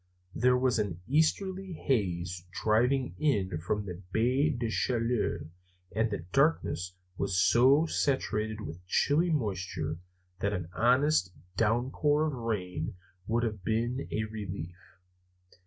[0.33, 5.45] There was an easterly haze driving in from the Baie des Chaleurs
[5.95, 9.99] and the darkness was so saturated with chilly moisture
[10.39, 12.95] that an honest downpour of rain
[13.27, 14.75] would have been a relief.